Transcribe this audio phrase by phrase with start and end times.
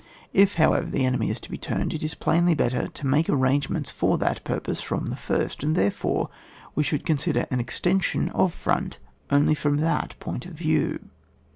[0.33, 3.35] If, however, the enemy is to be turned, it is plainly better to make ar
[3.35, 6.31] rangements for that purpose fr^m the first, and therefore
[6.73, 8.97] we should consider an exten sion ol front
[9.29, 11.07] only from that point of view.